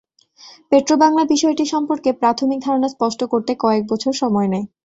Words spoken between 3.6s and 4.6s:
কয়েক বছর সময়